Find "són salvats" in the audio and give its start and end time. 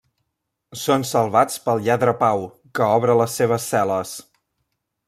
0.83-1.59